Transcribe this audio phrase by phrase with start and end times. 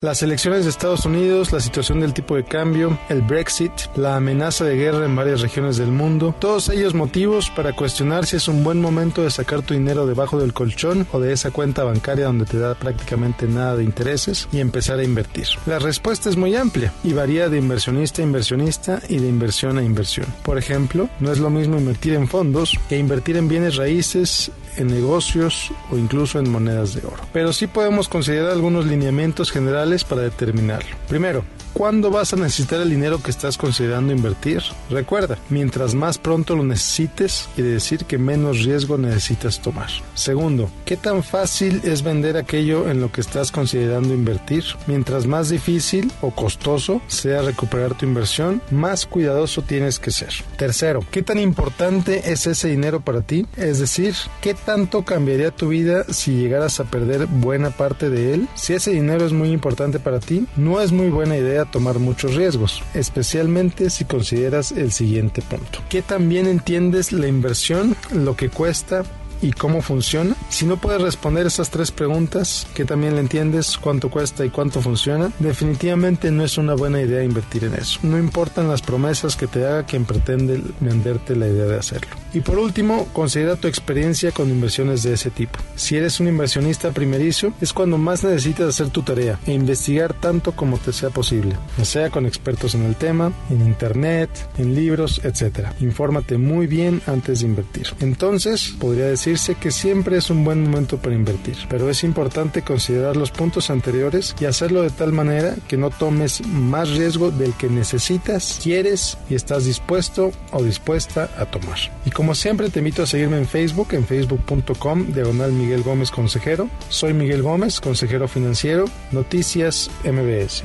[0.00, 4.64] Las elecciones de Estados Unidos, la situación del tipo de cambio, el Brexit, la amenaza
[4.64, 8.62] de guerra en varias regiones del mundo, todos ellos motivos para cuestionar si es un
[8.62, 12.44] buen momento de sacar tu dinero debajo del colchón o de esa cuenta bancaria donde
[12.44, 15.48] te da prácticamente nada de intereses y empezar a invertir.
[15.66, 19.82] La respuesta es muy amplia y varía de inversionista a inversionista y de inversión a
[19.82, 20.26] inversión.
[20.44, 24.88] Por ejemplo, no es lo mismo invertir en fondos que invertir en bienes raíces en
[24.88, 27.22] negocios o incluso en monedas de oro.
[27.32, 30.96] Pero sí podemos considerar algunos lineamientos generales para determinarlo.
[31.08, 31.44] Primero,
[31.78, 34.62] ¿Cuándo vas a necesitar el dinero que estás considerando invertir?
[34.90, 39.88] Recuerda, mientras más pronto lo necesites, quiere decir que menos riesgo necesitas tomar.
[40.14, 44.64] Segundo, ¿qué tan fácil es vender aquello en lo que estás considerando invertir?
[44.88, 50.32] Mientras más difícil o costoso sea recuperar tu inversión, más cuidadoso tienes que ser.
[50.56, 53.46] Tercero, ¿qué tan importante es ese dinero para ti?
[53.56, 58.48] Es decir, ¿qué tanto cambiaría tu vida si llegaras a perder buena parte de él?
[58.54, 62.34] Si ese dinero es muy importante para ti, no es muy buena idea tomar muchos
[62.34, 65.78] riesgos, especialmente si consideras el siguiente punto.
[65.88, 69.04] ¿Qué también entiendes la inversión, lo que cuesta
[69.40, 70.36] y cómo funciona?
[70.50, 74.82] Si no puedes responder esas tres preguntas, que también le entiendes cuánto cuesta y cuánto
[74.82, 78.00] funciona, definitivamente no es una buena idea invertir en eso.
[78.02, 82.10] No importan las promesas que te haga quien pretende venderte la idea de hacerlo.
[82.34, 85.58] Y por último, considera tu experiencia con inversiones de ese tipo.
[85.76, 90.52] Si eres un inversionista primerizo, es cuando más necesitas hacer tu tarea e investigar tanto
[90.52, 95.20] como te sea posible, ya sea con expertos en el tema, en internet, en libros,
[95.24, 95.68] etc.
[95.80, 97.88] Infórmate muy bien antes de invertir.
[98.00, 103.16] Entonces, podría decirse que siempre es un buen momento para invertir, pero es importante considerar
[103.16, 107.68] los puntos anteriores y hacerlo de tal manera que no tomes más riesgo del que
[107.68, 111.78] necesitas, quieres y estás dispuesto o dispuesta a tomar.
[112.18, 116.68] Como siempre te invito a seguirme en Facebook, en facebook.com, diagonal Miguel Gómez Consejero.
[116.88, 120.64] Soy Miguel Gómez, consejero financiero, Noticias MBS.